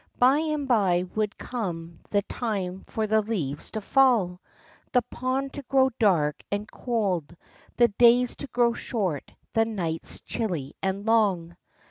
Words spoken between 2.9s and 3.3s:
the